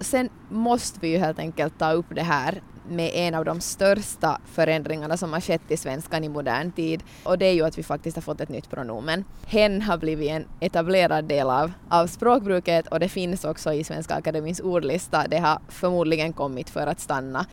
Sen 0.00 0.28
måste 0.48 1.00
vi 1.00 1.08
ju 1.08 1.18
helt 1.18 1.38
enkelt 1.38 1.78
ta 1.78 1.92
upp 1.92 2.06
det 2.10 2.22
här 2.22 2.62
med 2.88 3.10
en 3.14 3.34
av 3.34 3.44
de 3.44 3.60
största 3.60 4.40
förändringarna 4.46 5.16
som 5.16 5.32
har 5.32 5.40
skett 5.40 5.70
i 5.70 5.76
svenskan 5.76 6.24
i 6.24 6.28
modern 6.28 6.72
tid 6.72 7.02
och 7.24 7.38
det 7.38 7.46
är 7.46 7.52
ju 7.52 7.64
att 7.64 7.78
vi 7.78 7.82
faktiskt 7.82 8.16
har 8.16 8.22
fått 8.22 8.40
ett 8.40 8.48
nytt 8.48 8.70
pronomen. 8.70 9.24
Hen 9.46 9.82
har 9.82 9.98
blivit 9.98 10.30
en 10.30 10.46
etablerad 10.60 11.24
del 11.24 11.50
av, 11.50 11.72
av 11.88 12.06
språkbruket 12.06 12.86
och 12.86 13.00
det 13.00 13.08
finns 13.08 13.44
också 13.44 13.72
i 13.72 13.84
Svenska 13.84 14.14
Akademins 14.14 14.60
ordlista. 14.60 15.26
Det 15.28 15.38
har 15.38 15.58
förmodligen 15.68 16.32
kommit 16.32 16.70
för 16.70 16.86
att 16.86 17.00
stanna. 17.00 17.46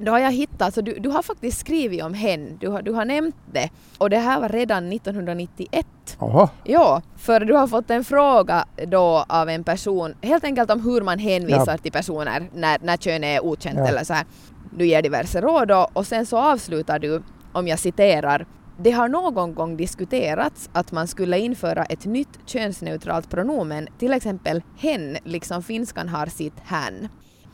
Då 0.00 0.12
har 0.12 0.18
jag 0.18 0.32
hittat, 0.32 0.74
så 0.74 0.80
du, 0.80 0.94
du 0.98 1.08
har 1.08 1.22
faktiskt 1.22 1.58
skrivit 1.60 2.02
om 2.02 2.14
hen, 2.14 2.56
du 2.60 2.68
har, 2.68 2.82
du 2.82 2.92
har 2.92 3.04
nämnt 3.04 3.36
det 3.52 3.70
och 3.98 4.10
det 4.10 4.18
här 4.18 4.40
var 4.40 4.48
redan 4.48 4.92
1991. 4.92 5.86
Jaha, 6.20 6.48
Ja, 6.64 7.02
för 7.16 7.40
du 7.40 7.54
har 7.54 7.66
fått 7.66 7.90
en 7.90 8.04
fråga 8.04 8.64
då 8.86 9.24
av 9.28 9.48
en 9.48 9.64
person, 9.64 10.14
helt 10.22 10.44
enkelt 10.44 10.70
om 10.70 10.80
hur 10.82 11.00
man 11.02 11.18
hänvisar 11.18 11.72
Ja. 11.72 11.78
till 11.78 11.92
personer 11.92 12.50
när, 12.54 12.78
när 12.82 12.96
kön 12.96 13.24
är 13.24 13.44
okänt 13.44 13.78
Ja. 13.78 13.86
eller 13.88 14.04
så 14.04 14.12
här. 14.14 14.24
Du 14.76 14.86
ger 14.86 15.02
diverse 15.02 15.40
råd 15.40 15.68
då, 15.68 15.88
och 15.92 16.06
sen 16.06 16.26
så 16.26 16.38
avslutar 16.38 16.98
du, 16.98 17.22
om 17.52 17.68
jag 17.68 17.78
citerar, 17.78 18.46
det 18.80 18.90
har 18.90 19.08
någon 19.08 19.54
gång 19.54 19.76
diskuterats 19.76 20.70
att 20.72 20.92
man 20.92 21.06
skulle 21.08 21.38
införa 21.38 21.84
ett 21.84 22.04
nytt 22.06 22.38
könsneutralt 22.46 23.30
pronomen, 23.30 23.88
till 23.98 24.12
exempel 24.12 24.62
hen, 24.78 25.16
liksom 25.24 25.62
finskan 25.62 26.08
har 26.08 26.26
sitt 26.26 26.54
hän. 26.64 27.08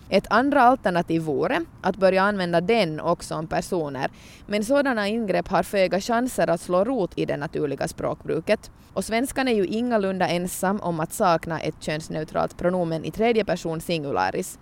Ett 0.08 0.26
andra 0.30 0.62
alternativ 0.62 1.23
vore 1.23 1.61
att 1.80 1.96
börja 1.96 2.23
använda 2.23 2.61
den 2.61 3.00
också 3.00 3.34
om 3.34 3.46
personer, 3.46 4.11
men 4.46 4.64
sådana 4.64 5.08
ingrepp 5.08 5.49
har 5.49 5.62
föga 5.62 6.00
chanser 6.00 6.50
att 6.50 6.61
slå 6.61 6.84
rot 6.84 7.12
i 7.16 7.25
det 7.25 7.37
naturliga 7.37 7.88
språkbruket. 7.88 8.70
Och 8.94 9.04
svenskan 9.04 9.49
är 9.49 9.54
ju 9.54 9.66
ingalunda 9.66 10.28
ensam 10.28 10.80
om 10.80 11.00
att 11.00 11.12
sakna 11.12 11.61
ett 11.61 11.82
könsneutralt 11.82 12.58
pronomen 12.58 13.04
i 13.04 13.11
tredje 13.11 13.44
person 13.44 13.80
singularis. 13.80 14.58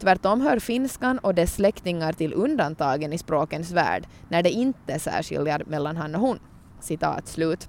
Tvärtom 0.00 0.40
hör 0.40 0.58
finskan 0.58 1.18
och 1.18 1.34
dess 1.34 1.54
släktingar 1.54 2.12
till 2.12 2.34
undantagen 2.34 3.12
i 3.12 3.18
språkens 3.18 3.72
värld 3.72 4.06
när 4.28 4.42
det 4.42 4.50
inte 4.50 4.98
särskiljer 4.98 5.62
mellan 5.66 5.96
han 5.96 6.14
och 6.14 6.20
hon. 6.20 6.38
Citat 6.80 7.28
slut. 7.28 7.68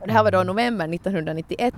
Och 0.00 0.06
det 0.06 0.12
här 0.12 0.24
var 0.24 0.30
då 0.30 0.42
november 0.42 0.94
1991 0.94 1.74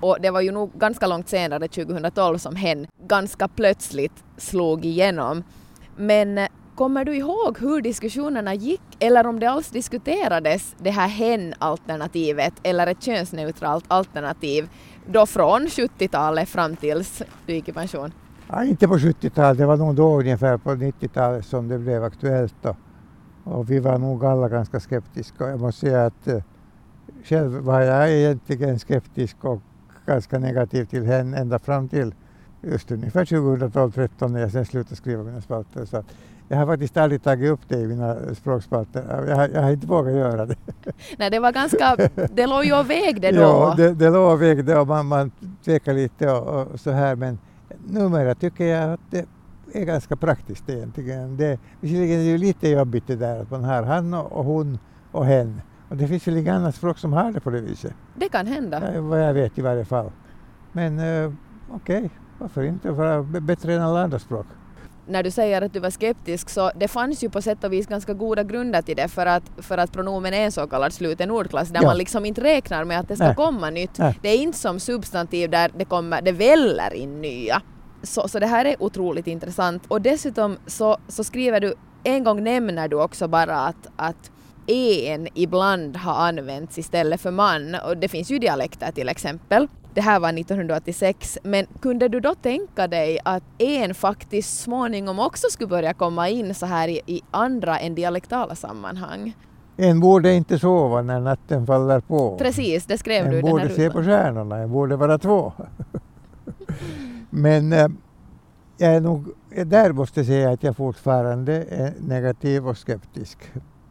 och 0.00 0.16
det 0.20 0.30
var 0.30 0.40
ju 0.40 0.52
nog 0.52 0.72
ganska 0.74 1.06
långt 1.06 1.28
senare, 1.28 1.68
2012, 1.68 2.38
som 2.38 2.56
hen 2.56 2.86
ganska 3.06 3.48
plötsligt 3.48 4.24
slog 4.36 4.84
igenom. 4.84 5.42
Men 5.96 6.38
eh, 6.38 6.48
kommer 6.74 7.04
du 7.04 7.16
ihåg 7.16 7.58
hur 7.60 7.80
diskussionerna 7.80 8.54
gick 8.54 8.80
eller 8.98 9.26
om 9.26 9.40
det 9.40 9.46
alls 9.46 9.70
diskuterades 9.70 10.74
det 10.78 10.90
här 10.90 11.08
hen-alternativet 11.08 12.54
eller 12.62 12.86
ett 12.86 13.02
könsneutralt 13.02 13.84
alternativ 13.88 14.68
då 15.06 15.26
från 15.26 15.66
70-talet 15.66 16.48
fram 16.48 16.76
tills 16.76 17.22
du 17.46 17.52
gick 17.52 17.68
i 17.68 17.72
pension? 17.72 18.12
ja, 18.48 18.64
inte 18.64 18.88
på 18.88 18.96
70-talet, 18.96 19.58
det 19.58 19.66
var 19.66 19.76
nog 19.76 19.94
då 19.94 20.18
ungefär 20.18 20.56
på 20.56 20.70
90-talet 20.70 21.46
som 21.46 21.68
det 21.68 21.78
blev 21.78 22.04
aktuellt. 22.04 22.54
Då. 22.62 22.76
Och 23.44 23.70
vi 23.70 23.78
var 23.78 23.98
nog 23.98 24.24
alla 24.24 24.48
ganska 24.48 24.80
skeptiska. 24.80 25.44
Och 25.44 25.50
Jag 25.50 25.60
måste 25.60 25.80
säga 25.80 26.06
att 26.06 26.28
eh, 26.28 26.42
själv 27.24 27.52
var 27.52 27.80
jag 27.80 28.12
egentligen 28.12 28.78
skeptisk 28.78 29.44
och 29.44 29.62
ganska 30.08 30.38
negativ 30.38 30.84
till 30.84 31.06
henne 31.06 31.36
ända 31.38 31.58
fram 31.58 31.88
till 31.88 32.14
just 32.62 32.90
ungefär 32.92 33.24
2012-13 33.24 34.28
när 34.28 34.40
jag 34.40 34.50
sen 34.52 34.64
slutade 34.64 34.96
skriva 34.96 35.22
mina 35.22 35.40
spalter. 35.40 35.84
Så 35.84 36.04
jag 36.48 36.56
har 36.58 36.66
faktiskt 36.66 36.96
aldrig 36.96 37.22
tagit 37.22 37.50
upp 37.50 37.60
det 37.68 37.78
i 37.80 37.86
mina 37.86 38.34
språkspalter. 38.34 39.24
Jag, 39.28 39.36
har- 39.36 39.48
jag 39.54 39.62
har 39.62 39.70
inte 39.70 39.86
vågat 39.86 40.14
göra 40.14 40.46
det. 40.46 40.56
Nej, 41.18 41.30
det 41.30 41.38
var 41.38 41.52
ganska, 41.52 41.96
det 42.34 42.46
låg 42.46 42.64
ju 42.64 42.78
och 42.78 42.90
vägde 42.90 43.30
då. 43.32 43.40
Ja, 43.40 43.74
det, 43.76 43.94
det 43.94 44.10
låg 44.10 44.32
och 44.32 44.42
vägde 44.42 44.78
och 44.78 44.86
man, 44.86 45.06
man 45.06 45.30
tvekar 45.64 45.94
lite 45.94 46.30
och, 46.30 46.66
och 46.72 46.80
så 46.80 46.90
här 46.90 47.16
men 47.16 47.38
numera 47.86 48.34
tycker 48.34 48.64
jag 48.64 48.92
att 48.92 49.00
det 49.10 49.26
är 49.72 49.84
ganska 49.84 50.16
praktiskt 50.16 50.68
egentligen. 50.68 51.36
Det, 51.36 51.58
visserligen 51.80 52.20
är 52.20 52.24
det 52.24 52.30
ju 52.30 52.38
lite 52.38 52.68
jobbigt 52.68 53.06
det 53.06 53.16
där 53.16 53.40
att 53.40 53.50
man 53.50 53.64
har 53.64 53.82
han 53.82 54.14
och, 54.14 54.32
och 54.32 54.44
hon 54.44 54.78
och 55.12 55.26
hen. 55.26 55.60
Och 55.88 55.96
det 55.96 56.08
finns 56.08 56.28
väl 56.28 56.36
inga 56.36 56.54
annat 56.54 56.74
språk 56.74 56.98
som 56.98 57.12
har 57.12 57.32
det 57.32 57.40
på 57.40 57.50
det 57.50 57.60
viset. 57.60 57.92
Det 58.14 58.28
kan 58.28 58.46
hända. 58.46 58.94
Ja, 58.94 59.00
vad 59.00 59.22
jag 59.28 59.34
vet 59.34 59.58
i 59.58 59.62
varje 59.62 59.84
fall. 59.84 60.10
Men 60.72 60.98
eh, 60.98 61.32
okej, 61.70 62.10
varför 62.38 62.62
inte 62.62 62.90
vara 62.90 63.22
bättre 63.22 63.74
än 63.74 63.82
alla 63.82 64.02
andra 64.02 64.18
språk? 64.18 64.46
när 65.10 65.22
du 65.22 65.30
säger 65.30 65.62
att 65.62 65.72
du 65.72 65.80
var 65.80 65.90
skeptisk 65.90 66.50
så 66.50 66.70
det 66.76 66.88
fanns 66.88 67.24
ju 67.24 67.30
på 67.30 67.42
sätt 67.42 67.64
och 67.64 67.72
vis 67.72 67.86
ganska 67.86 68.14
goda 68.14 68.42
grunder 68.42 68.82
till 68.82 68.96
det 68.96 69.08
för 69.08 69.26
att, 69.26 69.42
för 69.58 69.78
att 69.78 69.92
pronomen 69.92 70.34
är 70.34 70.44
en 70.44 70.52
så 70.52 70.66
kallad 70.66 70.92
sluten 70.92 71.30
ordklass 71.30 71.68
där 71.68 71.80
Ja. 71.82 71.88
man 71.88 71.98
liksom 71.98 72.24
inte 72.24 72.40
räknar 72.40 72.84
med 72.84 73.00
att 73.00 73.08
det 73.08 73.16
ska 73.16 73.24
Nej. 73.26 73.34
komma 73.34 73.70
nytt. 73.70 73.98
Nej. 73.98 74.18
Det 74.22 74.28
är 74.28 74.36
inte 74.38 74.58
som 74.58 74.80
substantiv 74.80 75.50
där 75.50 75.70
det, 75.78 75.84
kommer, 75.84 76.22
det 76.22 76.32
väller 76.32 76.94
in 76.94 77.20
nya. 77.20 77.62
Så, 78.02 78.28
så 78.28 78.38
det 78.38 78.46
här 78.46 78.64
är 78.64 78.82
otroligt 78.82 79.26
intressant 79.26 79.82
och 79.88 80.00
dessutom 80.02 80.56
så, 80.66 80.96
så 81.08 81.24
skriver 81.24 81.60
du, 81.60 81.74
en 82.04 82.24
gång 82.24 82.44
nämner 82.44 82.88
du 82.88 82.96
också 82.96 83.28
bara 83.28 83.56
att, 83.60 83.86
att 83.96 84.30
en 84.68 85.28
ibland 85.34 85.96
har 85.96 86.14
använts 86.14 86.78
istället 86.78 87.20
för 87.20 87.30
man 87.30 87.76
och 87.86 87.96
det 87.96 88.08
finns 88.08 88.30
ju 88.30 88.38
dialekter 88.38 88.92
till 88.92 89.08
exempel. 89.08 89.68
Det 89.94 90.00
här 90.00 90.20
var 90.20 90.28
1986, 90.28 91.38
men 91.42 91.66
kunde 91.80 92.08
du 92.08 92.20
då 92.20 92.34
tänka 92.34 92.88
dig 92.88 93.18
att 93.24 93.42
en 93.58 93.94
faktiskt 93.94 94.60
småningom 94.60 95.18
också 95.18 95.46
skulle 95.50 95.68
börja 95.68 95.94
komma 95.94 96.28
in 96.28 96.54
så 96.54 96.66
här 96.66 96.88
i, 96.88 97.00
i 97.06 97.22
andra 97.30 97.78
än 97.78 97.94
dialektala 97.94 98.54
sammanhang? 98.54 99.36
En 99.76 100.00
borde 100.00 100.34
inte 100.34 100.58
sova 100.58 101.02
när 101.02 101.20
natten 101.20 101.66
faller 101.66 102.00
på. 102.00 102.38
Precis, 102.38 102.86
det 102.86 102.98
skrev 102.98 103.30
du 103.30 103.36
i 103.36 103.38
En 103.38 103.44
borde 103.44 103.68
se 103.68 103.90
på 103.90 104.02
stjärnorna, 104.02 104.56
en 104.56 104.72
borde 104.72 104.96
vara 104.96 105.18
två. 105.18 105.52
Men 107.30 107.72
eh, 107.72 107.88
jag 108.76 108.94
är 108.94 109.00
nog, 109.00 109.28
där 109.66 109.92
måste 109.92 110.20
jag 110.20 110.26
säga 110.26 110.50
att 110.50 110.62
jag 110.62 110.76
fortfarande 110.76 111.52
är 111.70 111.92
negativ 112.00 112.68
och 112.68 112.78
skeptisk. 112.78 113.38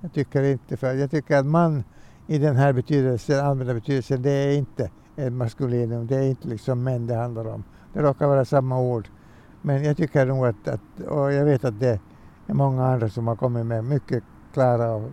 Jag 0.01 0.13
tycker 0.13 0.43
inte, 0.43 0.77
för 0.77 0.93
jag 0.93 1.11
tycker 1.11 1.37
att 1.37 1.45
man 1.45 1.83
i 2.27 2.37
den 2.37 2.55
här 2.55 2.73
betydelsen, 2.73 3.45
allmänna 3.45 3.73
betydelsen, 3.73 4.21
det 4.21 4.31
är 4.31 4.57
inte 4.57 4.91
ett 5.15 5.33
maskulinum, 5.33 6.07
det 6.07 6.15
är 6.15 6.29
inte 6.29 6.47
liksom 6.47 6.83
män 6.83 7.07
det 7.07 7.15
handlar 7.15 7.47
om. 7.47 7.63
Det 7.93 8.01
råkar 8.01 8.27
vara 8.27 8.45
samma 8.45 8.79
ord. 8.79 9.07
Men 9.61 9.83
jag 9.83 9.97
tycker 9.97 10.25
nog 10.25 10.45
att, 10.45 10.67
att 10.67 11.07
och 11.07 11.33
jag 11.33 11.45
vet 11.45 11.65
att 11.65 11.79
det 11.79 11.99
är 12.47 12.53
många 12.53 12.85
andra 12.85 13.09
som 13.09 13.27
har 13.27 13.35
kommit 13.35 13.65
med 13.65 13.83
mycket 13.83 14.23
klara 14.53 14.91
och 14.91 15.09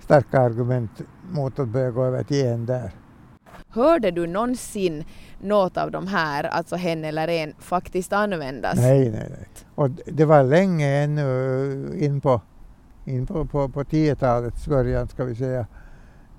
starka 0.00 0.40
argument 0.40 0.90
mot 1.32 1.58
att 1.58 1.68
börja 1.68 1.90
gå 1.90 2.04
över 2.04 2.22
till 2.22 2.46
en 2.46 2.66
där. 2.66 2.90
Hörde 3.68 4.10
du 4.10 4.26
någonsin 4.26 5.04
något 5.40 5.76
av 5.76 5.90
de 5.90 6.06
här, 6.06 6.44
alltså 6.44 6.76
hen 6.76 7.04
eller 7.04 7.28
en, 7.28 7.54
faktiskt 7.58 8.12
användas? 8.12 8.76
Nej, 8.76 9.10
nej, 9.10 9.26
nej. 9.30 9.46
Och 9.74 9.90
det 9.90 10.24
var 10.24 10.42
länge 10.42 11.04
ännu 11.04 11.98
in 11.98 12.20
på, 12.20 12.40
in 13.10 13.26
på, 13.26 13.44
på, 13.44 13.68
på 13.68 13.82
10-talets 13.82 14.66
början, 14.66 15.08
ska 15.08 15.24
vi 15.24 15.34
säga, 15.34 15.66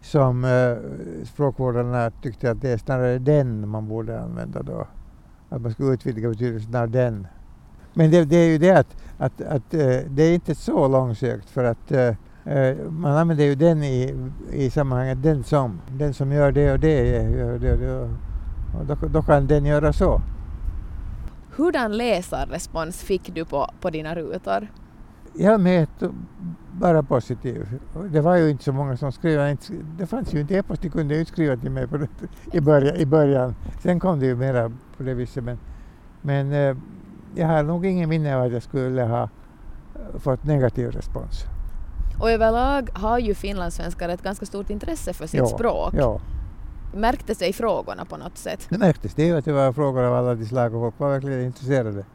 som 0.02 0.46
eh, 0.46 0.78
språkvårdarna 1.26 2.12
tyckte 2.12 2.52
att 2.52 2.62
det 2.62 2.70
är 2.70 2.78
snarare 2.78 3.20
den 3.20 3.70
man 3.70 3.88
borde 3.88 4.22
använda 4.22 4.64
då. 4.64 4.88
Att 5.50 5.62
man 5.62 5.72
skulle 5.72 5.94
utvidga 5.94 6.30
betydelsen 6.30 6.76
av 6.76 6.90
den. 6.90 7.28
Men 7.94 8.12
det, 8.12 8.26
det 8.26 8.36
är 8.36 8.48
ju 8.48 8.58
det 8.58 8.72
att, 8.72 8.96
att, 9.18 9.42
att 9.42 9.74
eh, 9.74 9.98
det 10.10 10.24
är 10.24 10.34
inte 10.34 10.56
så 10.56 10.88
långsökt 10.88 11.50
för 11.50 11.64
att 11.64 11.92
eh, 11.92 12.16
eh, 12.46 12.78
man 12.90 13.18
använder 13.18 13.46
ju 13.46 13.56
den 13.56 13.84
i, 13.84 14.16
i 14.52 14.70
sammanhanget 14.70 15.24
den 15.24 15.44
som. 15.44 15.82
Den 15.90 16.14
som 16.14 16.32
gör 16.32 16.52
det 16.52 16.72
och 16.72 16.80
det 16.80 17.08
gör 17.08 17.60
det 17.60 17.74
och 17.74 17.80
det. 17.80 18.10
Och 18.80 18.86
då, 18.86 19.08
då 19.08 19.22
kan 19.22 19.48
den 19.48 19.66
göra 19.66 19.94
så. 19.94 20.22
Hurdan 21.56 21.98
läsarrespons 21.98 23.02
fick 23.02 23.36
du 23.36 23.46
på, 23.46 23.70
på 23.82 23.90
dina 23.90 24.16
rutor? 24.16 24.68
Jag 25.34 25.60
mäter 25.60 26.12
bara 26.72 27.04
positiv. 27.04 27.80
Det 28.10 28.22
var 28.22 28.36
ju 28.36 28.50
inte 28.50 28.64
så 28.64 28.74
många 28.74 28.98
som 28.98 29.12
skrev. 29.12 29.58
Det 29.98 30.06
fanns 30.06 30.34
ju 30.34 30.40
inte 30.42 30.56
e-post, 30.56 30.82
de 30.82 30.90
kunde 30.90 31.14
ju 31.14 31.20
inte 31.20 31.32
skriva 31.32 31.58
till 31.58 31.72
mig 31.72 31.88
det, 31.88 32.58
i, 32.58 32.62
början, 32.62 32.96
i 32.96 33.06
början. 33.06 33.56
Sen 33.80 34.00
kom 34.00 34.20
det 34.20 34.26
ju 34.26 34.36
mera 34.36 34.72
på 34.98 35.04
det 35.04 35.14
viset. 35.14 35.44
Men, 35.44 35.58
men 36.22 36.52
eh, 36.52 36.78
jag 37.36 37.48
har 37.48 37.64
nog 37.64 37.86
ingen 37.86 38.10
minne 38.10 38.36
av 38.36 38.42
att 38.44 38.52
jag 38.52 38.64
skulle 38.64 39.04
ha 39.04 39.24
eh, 39.24 40.20
fått 40.20 40.44
negativ 40.44 40.92
respons. 40.92 41.46
Och 42.20 42.32
överlag 42.32 42.90
har 42.94 43.20
ju 43.20 43.34
finlandssvenskar 43.34 44.10
ett 44.10 44.24
ganska 44.24 44.46
stort 44.46 44.70
intresse 44.70 45.14
för 45.14 45.28
sitt 45.28 45.40
Ja, 45.40 45.46
språk. 45.46 45.94
Ja, 45.94 46.22
Märktes 46.94 47.38
det 47.38 47.48
i 47.48 47.54
frågorna 47.54 48.06
på 48.06 48.18
något 48.18 48.38
sätt? 48.38 48.68
Det 48.70 48.78
märktes 48.78 49.14
det 49.14 49.26
ju 49.26 49.38
att 49.38 49.46
det 49.46 49.54
var 49.54 49.74
frågor 49.74 50.04
av 50.04 50.14
alla 50.14 50.36
de 50.36 50.46
slag 50.46 50.76
och 50.76 50.82
folk 50.82 51.00
var 51.00 51.10
verkligen 51.10 51.42
intresserade. 51.42 52.06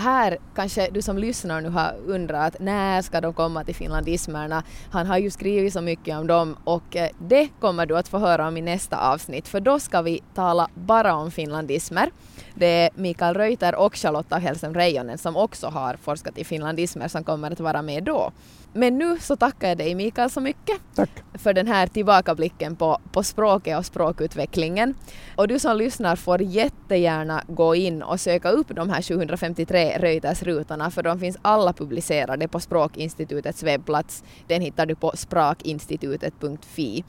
Här 0.00 0.38
kanske 0.54 0.88
du 0.92 1.02
som 1.02 1.18
lyssnar 1.18 1.60
nu 1.60 1.68
har 1.68 1.94
undrat 2.06 2.56
när 2.60 3.02
ska 3.02 3.20
de 3.20 3.34
komma 3.34 3.64
till 3.64 3.74
finlandismerna? 3.74 4.62
Han 4.90 5.06
har 5.06 5.18
ju 5.18 5.30
skrivit 5.30 5.72
så 5.72 5.80
mycket 5.80 6.18
om 6.18 6.26
dem 6.26 6.56
och 6.64 6.96
eh, 6.96 7.10
det 7.18 7.48
kommer 7.60 7.86
du 7.86 7.96
att 7.96 8.08
få 8.08 8.18
höra 8.18 8.48
om 8.48 8.56
i 8.56 8.60
nästa 8.60 9.12
avsnitt 9.12 9.48
för 9.48 9.60
då 9.60 9.80
ska 9.80 10.02
vi 10.02 10.22
tala 10.34 10.68
bara 10.74 11.14
om 11.14 11.30
finlandismer. 11.30 12.10
Det 12.54 12.66
är 12.66 12.90
Mikael 12.94 13.34
Reuter 13.34 13.74
och 13.74 13.96
Charlotta 13.96 14.36
Hellström 14.36 14.74
Reijonen 14.74 15.18
som 15.18 15.36
också 15.36 15.66
har 15.66 15.96
forskat 15.96 16.38
i 16.38 16.44
finlandismer 16.44 17.08
som 17.08 17.24
kommer 17.24 17.50
att 17.50 17.60
vara 17.60 17.82
med 17.82 18.04
då. 18.04 18.32
Men 18.72 18.98
nu 18.98 19.18
så 19.18 19.36
tackar 19.36 19.68
jag 19.68 19.78
dig 19.78 19.94
Mikael 19.94 20.30
så 20.30 20.40
mycket 20.40 20.80
Tack. 20.94 21.10
för 21.34 21.52
den 21.54 21.66
här 21.66 21.86
tillbakablicken 21.86 22.76
på, 22.76 22.98
på 23.12 23.22
språket 23.22 23.78
och 23.78 23.86
språkutvecklingen. 23.86 24.94
Och 25.36 25.48
du 25.48 25.58
som 25.58 25.76
lyssnar 25.76 26.16
får 26.16 26.42
jättegärna 26.42 27.44
gå 27.48 27.74
in 27.74 28.02
och 28.02 28.20
söka 28.20 28.50
upp 28.50 28.66
de 28.68 28.90
här 28.90 29.02
753 29.02 29.98
Reuters-rutorna 29.98 30.90
för 30.90 31.02
de 31.02 31.20
finns 31.20 31.38
alla 31.42 31.72
publicerade 31.72 32.48
på 32.48 32.60
Språkinstitutets 32.60 33.62
webbplats. 33.62 34.24
Den 34.46 34.62
hittar 34.62 34.86
du 34.86 34.94
på 34.94 35.12
sprakinstitutet.fi. 35.14 37.04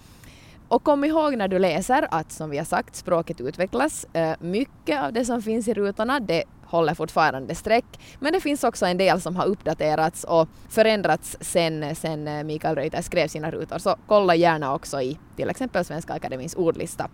Och 0.67 0.83
kom 0.83 1.03
ihåg 1.03 1.37
när 1.37 1.47
du 1.47 1.59
läser 1.59 2.07
att 2.11 2.31
som 2.31 2.49
vi 2.49 2.57
har 2.57 2.65
sagt, 2.65 2.95
språket 2.95 3.41
utvecklas. 3.41 4.05
Eh, 4.13 4.33
mycket 4.39 5.01
av 5.01 5.13
det 5.13 5.25
som 5.25 5.41
finns 5.41 5.67
i 5.67 5.73
rutorna 5.73 6.19
det 6.19 6.43
håller 6.71 6.93
fortfarande 6.93 7.55
streck, 7.55 7.85
men 8.19 8.33
det 8.33 8.39
finns 8.39 8.63
också 8.63 8.85
en 8.85 8.97
del 8.97 9.21
som 9.21 9.35
har 9.35 9.45
uppdaterats 9.45 10.23
och 10.23 10.47
förändrats 10.69 11.37
sen, 11.41 11.95
sen 11.95 12.27
eh, 12.27 12.43
Mikael 12.43 12.75
Reuter 12.75 13.01
skrev 13.01 13.27
sina 13.27 13.51
rutor, 13.51 13.77
så 13.77 13.95
kolla 14.07 14.35
gärna 14.35 14.73
också 14.73 15.01
i 15.01 15.17
till 15.35 15.49
exempel 15.49 15.85
Svenska 15.85 16.13
Akademins 16.13 16.55
ordlista. 16.55 17.09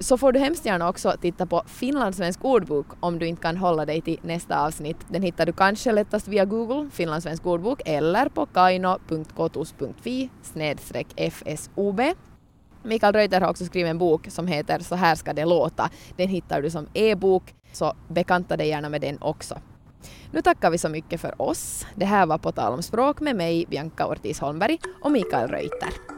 Så 0.00 0.18
får 0.18 0.32
du 0.32 0.38
hemskt 0.38 0.66
gärna 0.66 0.88
också 0.88 1.14
titta 1.20 1.46
på 1.46 1.62
Finlandssvensk 1.66 2.44
ordbok 2.44 2.86
om 3.00 3.18
du 3.18 3.26
inte 3.26 3.42
kan 3.42 3.56
hålla 3.56 3.86
dig 3.86 4.00
till 4.00 4.18
nästa 4.22 4.66
avsnitt. 4.66 4.96
Den 5.08 5.22
hittar 5.22 5.46
du 5.46 5.52
kanske 5.52 5.92
lättast 5.92 6.28
via 6.28 6.44
Google, 6.44 6.90
Finlandssvensk 6.92 7.46
ordbok, 7.46 7.82
eller 7.84 8.28
på 8.28 8.46
kaino.kotus.fi 8.46 10.30
fsob. 11.30 12.02
Mikael 12.82 13.12
Reuter 13.12 13.40
har 13.40 13.50
också 13.50 13.64
skrivit 13.64 13.90
en 13.90 13.98
bok 13.98 14.26
som 14.30 14.46
heter 14.46 14.78
Så 14.78 14.94
här 14.94 15.14
ska 15.14 15.32
det 15.32 15.44
låta. 15.44 15.90
Den 16.16 16.28
hittar 16.28 16.62
du 16.62 16.70
som 16.70 16.86
e-bok, 16.94 17.54
så 17.76 17.92
bekanta 18.08 18.56
dig 18.56 18.68
gärna 18.68 18.88
med 18.88 19.00
den 19.00 19.18
också. 19.20 19.58
Nu 20.30 20.42
tackar 20.42 20.70
vi 20.70 20.78
så 20.78 20.88
mycket 20.88 21.20
för 21.20 21.42
oss. 21.42 21.86
Det 21.94 22.04
här 22.04 22.26
var 22.26 22.38
På 22.38 22.52
tal 22.52 22.72
om 22.72 22.82
språk 22.82 23.20
med 23.20 23.36
mig, 23.36 23.66
Bianca 23.68 24.06
Ortiz 24.06 24.40
Holmberg 24.40 24.78
och 25.02 25.12
Mikael 25.12 25.48
Reuter. 25.48 26.15